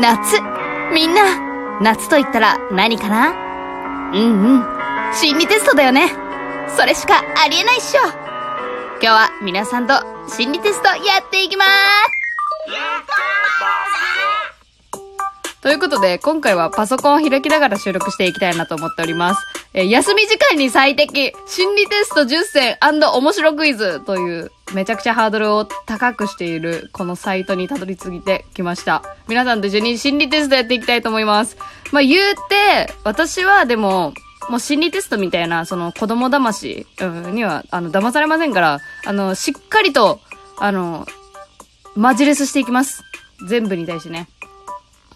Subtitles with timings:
[0.00, 0.40] 夏。
[0.94, 3.34] みんな、夏と言ったら何かな？
[4.14, 4.64] うんうん。
[5.14, 6.10] 心理テストだよね。
[6.74, 8.00] それしかありえないっしょ。
[8.00, 9.92] 今日は皆さんと
[10.26, 11.70] 心理テストやっていきまーす
[15.60, 19.46] ということで、今回はパソコンを開きながら収録していきたいなと思っております。
[19.74, 29.02] えー休み時間に最適、心理テスト10選面白クイズという、めちゃくちゃハードルを高くしている、このサイトにたどり着いてきました。
[29.28, 31.56] 皆さんと一緒に心理テストやっていきたいと思います。
[31.92, 34.14] まあ、言うて、私はでも、
[34.48, 40.20] もう心理テストみたいな、その子供騙し、うん、には、あの、騙されませんから、あの、しっかりと、
[40.58, 41.06] あの、
[41.96, 43.02] マジレスしていきます。
[43.48, 44.28] 全部に対してね。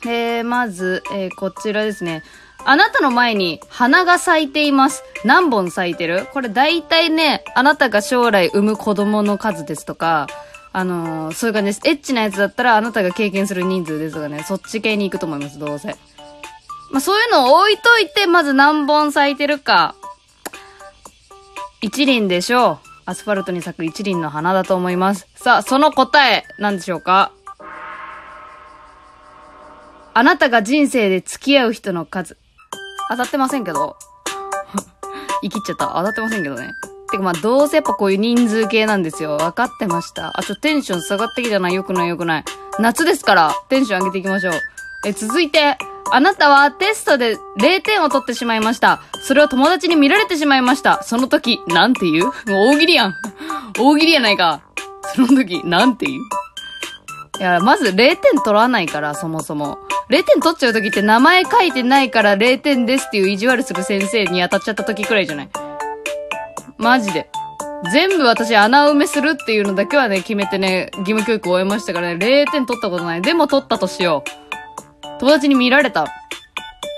[0.05, 2.23] えー、まず、えー、こちらですね。
[2.67, 5.03] あなたの前に花が咲いています。
[5.25, 6.27] 何本咲いてる？
[6.33, 10.27] これ大体ね、あなたが将来産む子供の数ですとか、
[10.73, 11.81] あのーそういう感じです。
[11.85, 15.97] エッチなやつだったらあなたが経験する人数ですとかね、そっち系に行くと思います、どうせ。
[16.91, 19.95] まあ、そういうのを置いといて、まず何本咲いてるか。
[21.81, 22.79] 一輪でしょう。
[23.07, 25.27] アスファルトに咲く一輪の花だと思います。
[25.35, 27.33] さあ、その答え、何でしょうか？
[30.15, 32.39] あなたが人生で付き合う人の数。
[33.11, 33.97] 当たってませんけど。
[35.43, 35.87] 言い切っちゃった。
[35.95, 36.73] 当たってませんけどね。
[37.11, 39.37] てかまあ、どうせやっぱこういう人数系なんですよ。
[39.37, 40.33] 分かってました。
[40.39, 41.71] あ、ちょ、テンション下がってきたな。
[41.71, 42.45] よくないよくない。
[42.79, 44.55] 夏ですから、テンション上げていきましょう。
[45.07, 45.77] え、続いて、
[46.11, 49.03] あなたはテストで0点を取ってしまいました。
[49.23, 51.03] それを友達に見られてしまいました。
[51.03, 52.25] その時、なんて言う？
[52.25, 53.15] もう大喜利やん。
[53.79, 54.63] 大喜利やないか。
[55.15, 56.23] その時、なんて言う？
[57.41, 59.79] いや、まず0点取らないから、そもそも。
[60.11, 65.49] 0点取っちゃう時って名前書いてないから0点ですっていう意地悪する先生に当たっちゃった時くらいじゃない？
[66.79, 67.31] マジで。
[67.93, 73.23] 全部私穴埋めするっていうのだけはね、決めてね、義務教育を終えましたからね、0点取ったことない。
[73.23, 75.21] でも取ったとしよう。
[75.21, 76.07] 友達に見られた。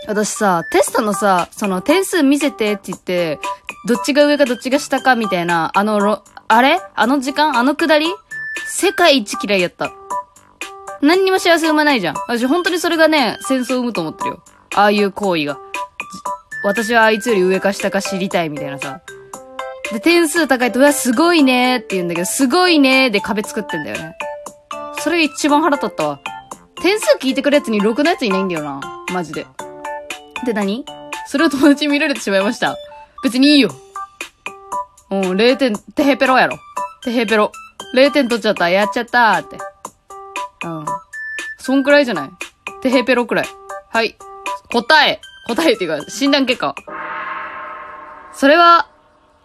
[0.07, 3.41] 私さ、テストのさ、その点数見せてって言って、
[3.89, 6.81] どっちが上かどっちが下かみたいな、あの、あれ？
[6.95, 7.56] あの時間？
[7.56, 8.06] あのくだり？
[8.69, 9.91] 世界一嫌いやった。
[11.03, 12.15] 何にも幸せ生まないじゃん。
[12.29, 14.43] 私本当にそれがね、戦争を生むと思ってるよ。
[14.75, 15.59] ああいう行為が。
[16.65, 19.01] 私はあいつより上か下か知りたいみたいなさ。
[19.93, 24.17] で、点数高いと、うわ、すごいねーって言うんだけど、すごいねーで壁作ってんだよね。
[24.99, 26.21] それ一番腹立ったわ。
[26.83, 28.81] 点数聞いてくるやつにろくなやついないんだよな。
[29.13, 29.47] マジで。
[30.45, 30.84] で何？
[31.28, 32.77] それを友達に見られてしまいました。
[33.23, 33.71] 別にいいよ。
[35.11, 36.59] うん、0点、てへペロやろ。
[37.05, 37.53] てへペロ。
[37.95, 38.69] 0点取っちゃった。
[38.69, 39.59] やっちゃったーって。
[41.66, 42.31] そんくらいじゃない？
[42.81, 43.49] てへペロくらい。
[43.91, 44.16] はい。
[44.72, 45.21] 答え。
[45.49, 46.77] 答えっていうか、診断結果。
[48.32, 48.88] それは、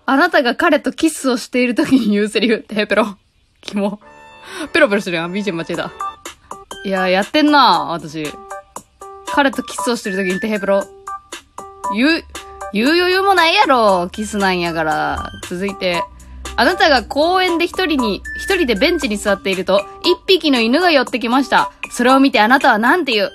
[0.06, 2.60] あなたが彼とキスをしている時に言うセリフ。
[2.60, 3.18] てへペロ。
[3.62, 4.00] キモ。
[4.72, 5.32] ペロペロしてるやん。
[5.32, 5.92] BGM 間違えた。
[6.86, 8.32] いや、やってんな私。
[9.34, 10.84] 彼とキスをしてる時にてへペロ。
[11.96, 12.24] 言う、
[12.72, 14.10] 言う余裕もないやろ。
[14.10, 15.32] キスなんやから。
[15.50, 16.04] 続いて。
[16.58, 21.72] あなたが公園で一人に、一人でベンチに座っていると、一匹の犬が寄ってきました。
[21.92, 23.32] それを見てあなたは何て言う？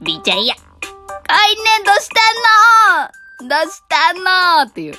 [0.00, 0.54] ビーちゃんや。
[0.54, 3.48] あいねどうしたの？
[3.48, 4.70] どうしたの？
[4.70, 4.94] っていう。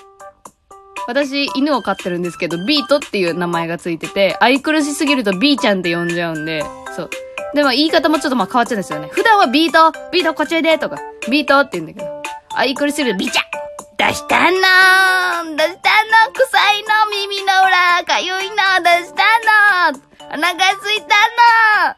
[1.08, 6.64] 私、犬を飼ってるんですけど、ビートっていう名前がついてて、愛くるしすぎるとビーちゃんって呼んじゃうんで、
[6.96, 7.10] そう。
[7.56, 9.08] でも言い方もちょっとまあ変わっちゃうんですよね。
[9.08, 11.00] 普段はビートビートこっちおいでとか、
[11.32, 12.22] ビートって言うんだけど、
[12.54, 13.46] 愛くるしすぎるとビーちゃん
[13.98, 14.52] どうしたの？
[15.58, 15.90] どうした
[16.28, 16.34] の？
[16.34, 16.90] 臭いの？
[20.40, 21.96] 腹すいたの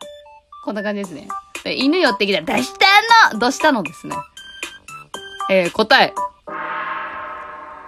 [0.63, 1.28] こんな感じですね。
[1.63, 4.16] で犬寄ってきたら、どうしたのどうしたのですね。
[5.50, 6.13] えー、答え。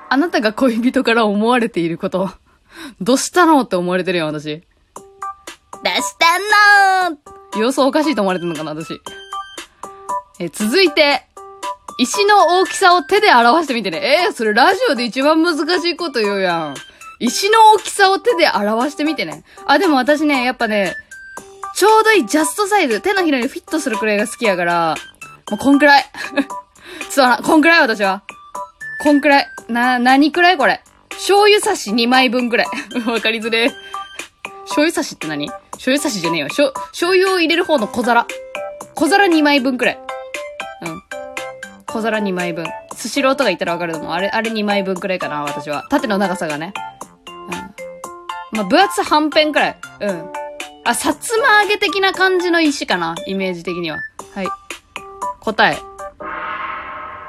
[0.10, 2.30] あなたが恋人から思われていること。
[3.02, 4.58] どうしたのって思われてるよ、私。
[4.58, 7.18] どうしたの
[7.60, 9.00] 様子おかしいと思われてるのかな、私。
[10.40, 11.26] えー続いて、
[11.98, 14.26] 石の大きさを手で表してみてね。
[14.26, 16.76] えー、それラジオで一番難しいこと言うやん。
[17.20, 19.44] 石の大きさを手で表してみてね。
[19.66, 20.96] あ、でも私ね、やっぱね、
[21.76, 24.96] ちょうどいいジャストサイズ、手のひらにフィットするくらいが好きやから、
[25.50, 26.06] もうこんくらい。
[27.10, 28.24] そうな、こんくらい私は。
[29.02, 29.48] こんくらい。
[29.70, 30.82] な、何くらいこれ。
[31.10, 32.68] 醤油差し2枚分くらい。
[33.10, 33.70] わかりづれ。
[34.66, 35.50] 醤油差しって何？
[35.74, 36.50] 醤油差しじゃねえよ。
[36.50, 38.28] しょ、醤油を入れる方の小皿。
[38.96, 40.00] 小皿2枚分くらい。
[40.84, 41.04] うん。
[41.88, 42.66] 小皿2枚分。
[42.96, 44.12] スシローとか言ったらわかると思う。
[44.12, 45.86] あれ、あれ2枚分くらいかな、私は。
[45.90, 46.74] 縦の長さがね。
[48.54, 49.78] まあ、分厚半辺くらい。
[50.02, 50.32] うん。
[50.86, 54.00] あ、薩摩揚げ的な感じの石かな、イメージ的には。
[54.36, 54.48] はい。
[55.40, 55.78] 答え。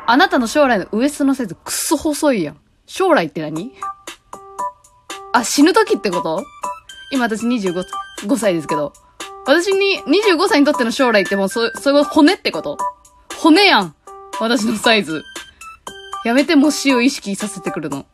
[0.06, 2.56] あなたの将来のウエストのサイズくっそ細いやん。
[2.86, 3.72] 将来って何？
[5.32, 6.44] あ、死ぬ時ってこと？
[7.10, 7.84] 今私25
[8.26, 8.92] 5歳ですけど。
[9.46, 12.76] 私に、25歳にとっての将来ってもうそ、それ骨ってこと？
[13.38, 13.94] 骨やん
[14.40, 15.22] 私のサイズ。
[16.24, 18.04] やめても死を意識させてくるの。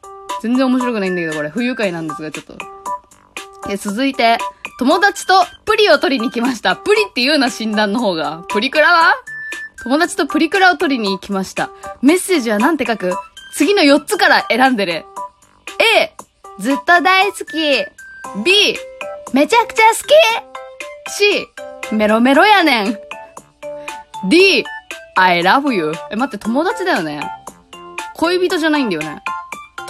[0.42, 1.48] 全然面白くないんだけど、これ。
[1.48, 2.79] 不愉快なんですが、ちょっと。
[3.70, 4.38] え、続いて、
[4.80, 6.74] 友達とプリを取りに来ました。
[6.74, 8.44] プリって言うな、診断の方が。
[8.48, 9.14] プリクラは？
[9.84, 11.70] 友達とプリクラを取りに行きました。
[12.02, 13.14] メッセージはなんて書く？
[13.54, 15.04] 次の4つから選んでる。
[15.96, 16.14] A、
[16.58, 17.84] ずっと大好き。
[18.44, 18.76] B、
[19.32, 21.12] めちゃくちゃ好き。
[21.12, 22.98] C、メロメロやねん。
[24.28, 24.64] D、
[25.16, 25.92] I love you.
[26.10, 27.20] え、待って、友達だよね。
[28.16, 29.22] 恋人じゃないんだよね。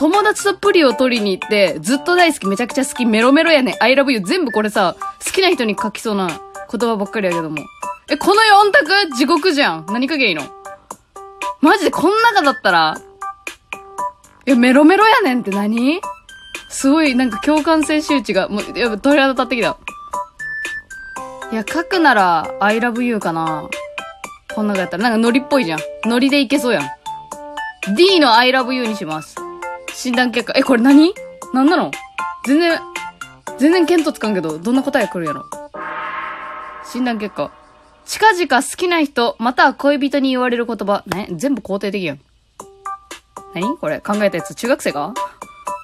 [0.00, 4.20] 友達とプリを取りに行って、ずっと大好き、めちゃくちゃ好き、メロメロやねん、I love you.
[4.20, 6.41] 全部これさ、好きな人に書きそうな
[6.73, 7.58] 言葉ばっかりやけども。
[8.08, 9.87] え、この4択地獄じゃん。
[9.91, 10.44] 何書けいいの？
[11.61, 12.97] マジでこん中だったら、
[14.47, 16.00] え、メロメロやねんって何？
[16.70, 19.76] すごい、なんか共感性周知が、もう、やっぱ鳥肌立ってきた。
[21.53, 23.69] いや、書くなら、I love you かな。
[24.55, 25.81] こん中やったら、なんかノリっぽいじゃん。
[26.06, 27.94] ノリでいけそうやん。
[27.94, 29.37] D の I love you にします。
[30.02, 30.55] 診断結果。
[30.56, 31.12] え、これ何？
[31.52, 31.91] 何なの？
[32.47, 32.81] 全然、
[33.58, 35.44] 全然見当つかんけど、どんな答え来るやろ？
[36.91, 37.52] 診断結果。
[38.06, 41.02] 近々好きな人、または恋人に言われる言葉。
[41.06, 42.20] ね、全部肯定的やん。
[43.55, 43.76] 何？
[43.76, 44.55] これ考えたやつ。
[44.55, 45.12] 中学生か？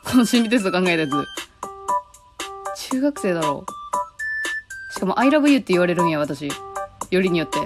[0.07, 1.11] この心理テスト考えたやつ。
[2.91, 4.95] 中学生だろう。
[4.95, 6.51] しかも、I love you って言われるんや、私。
[7.11, 7.59] よりによって。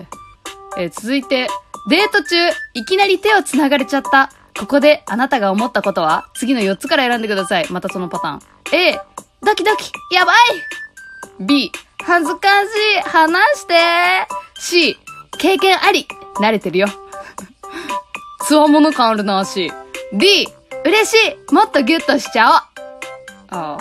[0.79, 1.47] えー続いて、
[1.89, 2.35] デート中、
[2.75, 4.33] いきなり手を繋がれちゃった。
[4.61, 6.29] ここで、あなたが思ったことは？
[6.35, 7.67] 次の4つから選んでください。
[7.71, 8.41] またそのパターン。
[8.73, 9.01] A、
[9.43, 11.73] ドキドキ、やばい !B、
[12.05, 12.69] 恥ずかし
[12.99, 13.75] い、話して
[14.59, 14.99] !C、
[15.39, 16.89] 経験あり、慣れてるよ。
[18.47, 19.73] つわもの感あるな、C。
[20.13, 20.47] D、
[20.85, 21.15] 嬉し
[21.51, 22.67] いもっとギュッとしちゃおうあ
[23.49, 23.79] あ。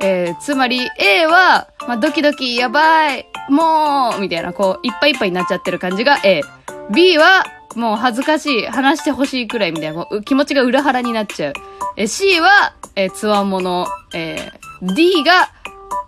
[0.00, 6.42] えー、つまり A は、まあ、ドキドキ、やばい、もう、みたいな、こう、いっぱいいっぱいになっちゃってる感じが A。
[6.90, 7.44] B は、
[7.76, 11.52] もう恥ずかしい、話してほしいくらいみたいな、こう気持ちが裏腹になっちゃう。
[11.96, 15.50] え、C は、えー、つわもの、えー、D が、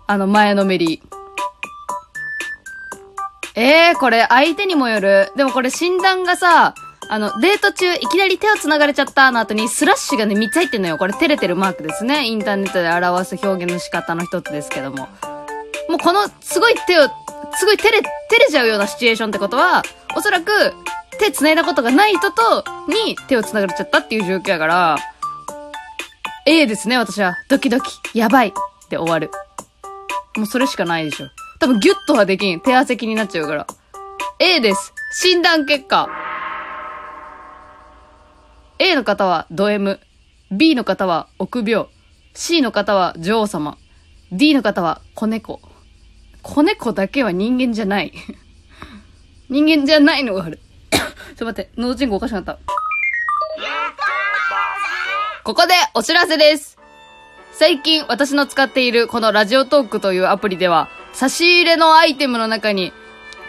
[0.07, 1.01] あの、前のめり。
[3.55, 5.31] えー、これ相手にもよる。
[5.35, 6.75] でもこれ診断がさ、
[7.09, 10.97] あの、デート中いきなり手を繋がれちゃったの後にスラッシュがね、3つ入ってんのよ。
[10.97, 12.25] これ照れてるマークですね。
[12.25, 15.07] インターネットで表す表現の仕方の一つですけども。
[15.89, 17.03] もうこの、すごい手を、
[17.53, 19.83] すごい照れ、照れちゃうようなシチュエーションってことは、
[20.15, 20.73] おそらく、
[21.27, 24.97] 手繋いだことがない人と、に手を繋がれちゃったっていう状況やから、
[26.45, 27.35] A ですね、私は。
[27.49, 28.53] ドキドキ、やばい、
[28.89, 29.29] で終わる。
[30.37, 31.27] もうそれしかないでしょ。
[31.59, 32.61] 多分ギュッとはできん。
[32.61, 33.67] 手汗気になっちゃうから。
[34.39, 34.93] A です。
[35.11, 36.07] 診断結果。
[38.79, 39.99] A の方はド M。
[40.51, 41.87] B の方は臆病。
[42.35, 43.77] C の方は女王様。
[44.31, 45.59] D の方は子猫。
[46.41, 48.13] 子猫だけは人間じゃない。
[49.49, 50.61] 人間じゃないのがある。
[51.37, 52.57] ちょっと待って、脳人口おかしくなった。
[55.43, 56.79] ここでお知らせです。
[57.51, 62.91] 最近私の使っているこのラジオトークというアプリでは、差し入れのアイテムの中に、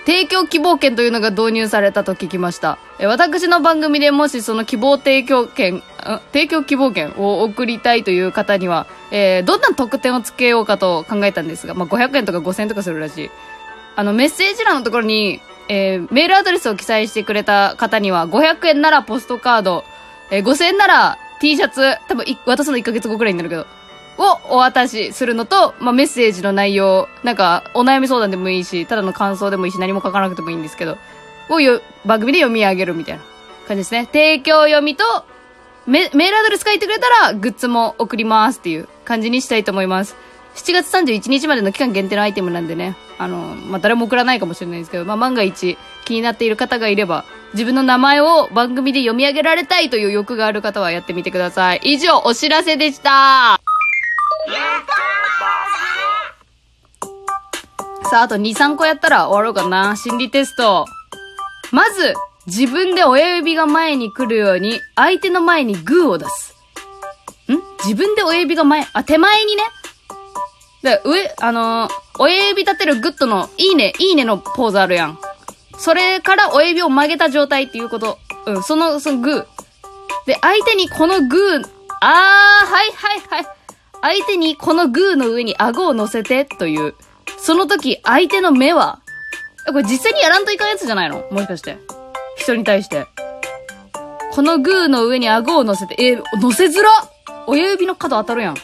[0.04, 2.76] 提供希望券というのが導入されたと聞きました。
[3.00, 13.30] え私の番組でもしその希望提供券、あ提供希望券を送りたいという方には、えーどんな特典をつけようかと考えたんですが、まあ、500円とか5000円とかするらしい。
[13.96, 19.84] あの、メッセージ欄のところに、えーメールアドレスを記載してくれた方には、500円ならポストカード、
[20.30, 23.66] えー5000円なら T シャツ、多分渡すの1ヶ月後くらいになるけど、
[24.18, 30.98] をお渡しするのと、まあ、メッセージの内容、なんか、お悩み相談でもいいし、ただの感想でもいいし、何も書かなくてもいいんですけど、
[31.48, 33.22] をよ、番組で読み上げるみたいな
[33.68, 34.06] 感じですね。
[34.06, 35.04] 提供読みと、
[35.86, 40.16] メメールアドレス書いてくれたら、グッズも送りますっていう感じにしたいと思います。
[40.58, 51.80] 7月31日までの期間限定のアイテムなんでね、あの、まあ、誰も送らないかもしれないですけど、まあ、万が一気になっている方がいれば、自分の名前を番組で読み上げられたいという欲がある方はやってみてください。
[51.84, 53.60] 以上、お知らせでした
[58.10, 59.94] さあ、あと2、3個やったら終わろうかな。
[59.96, 60.86] 心理テスト。
[61.70, 62.14] まず、
[62.46, 66.56] 自分で親指が前に来るように、相手の前にグーを出す。
[67.52, 67.60] ん？
[67.84, 69.62] 自分で親指が前、あ、手前にね。
[70.82, 75.18] で、上、あのー親指立てるグッドの、いいね、いいねのポーズあるやん。
[75.78, 78.18] それから親指を曲げた状態っていうこと。
[78.46, 79.46] うん、その、そのグー。
[80.26, 81.64] で、相手にこのグー、
[82.00, 83.46] あー、はいはいはい。
[84.00, 86.96] 相手にこのグーの上に顎を乗せてという。
[87.38, 88.98] その時、相手の目は、
[89.68, 91.24] えこれ実際にやらんといかんやつじゃないの？
[91.30, 91.78] もしかして。
[92.36, 93.06] 人に対して。
[94.32, 96.90] このグーの上に顎を乗せて、えー乗せづら
[97.46, 98.56] 親指の角当たるやん。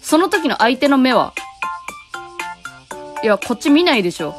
[0.00, 1.32] その時の相手の目は、
[3.24, 4.34] いや、こっち見ないでしょ。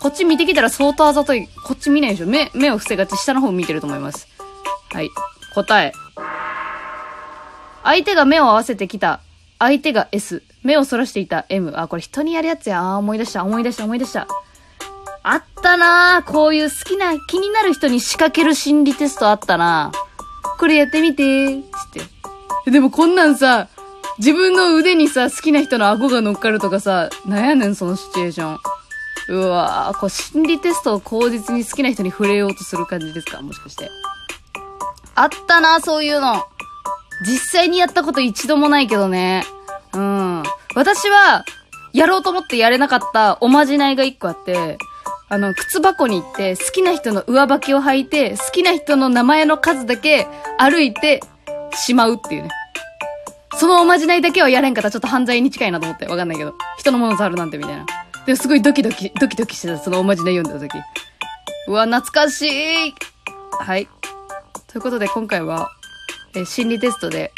[0.00, 1.48] こっち見てきたら相当あざとい。
[1.66, 2.26] こっち見ないでしょ。
[2.26, 4.26] 目、目を伏せがち、下の方見てると思います。
[4.90, 5.10] はい。
[5.54, 5.92] 答え。
[7.84, 9.20] 相手が目を合わせてきた。
[9.58, 10.42] 相手が S。
[10.62, 11.74] 目をそらしていた M。
[11.76, 12.80] あ、これ人にやるやつや。
[12.80, 14.26] あ、思い出した、思い出した、思い出した。
[15.22, 19.92] あったなーこういう好きな、気になる人に仕掛ける心理テストあったな
[20.58, 21.62] これやってみてー。
[21.62, 21.70] つっ
[22.64, 22.70] て。
[22.70, 23.68] でもこんなんさ、
[24.18, 28.58] 自分の腕にさ、好きな人の顎が乗っかるとかさ、なんやねん、そのシチュエーション。
[29.28, 33.40] うわーこう心理テストを口実に好きな人に触れようとする感じですか？
[33.40, 33.88] もしかして。
[35.14, 36.44] あったな、そういうの。
[37.24, 39.44] 実際にやったこと一度もないけどね。
[39.92, 40.42] うん。
[40.74, 41.44] 私は、
[41.92, 44.78] やろうと思ってやれなかったおまじないが一個あって、
[45.28, 50.26] あの、靴箱に行って、好きな人の上履きを履いて、好きな人の名前の数だけ
[50.58, 51.20] 歩いて
[51.74, 52.50] しまうっていうね。
[53.62, 56.04] そのおまじないだけはやれんかったちょっと犯罪に近いなと思って。
[56.06, 56.56] わかんないけど。
[56.78, 57.86] 人のもの触るなんてみたいな。
[58.26, 60.76] でもすごいドキドキ、ドキドキしてた、そのおまじない読んだ時。
[61.68, 62.94] うわ、懐かしい
[63.60, 63.86] はい。
[64.66, 65.70] ということで今回は、
[66.34, 67.30] え心理テストで、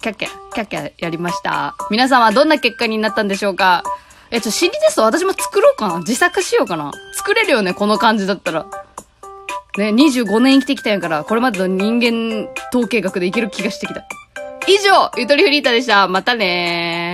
[0.00, 1.74] キャッキャ、キャッキャやりました。
[1.90, 3.82] 皆さんはどんな結果になったんでしょうか？
[4.30, 8.66] え、ちょ、心理テスト私も作ろうかな自作しようかな作れるよねこの感じだったら。
[9.76, 14.06] ね、25年生きてきたんやから、これまでの人間統計学でいける気がしてきた。
[14.66, 16.08] 以上、ゆとりフリータでした。
[16.08, 17.13] またね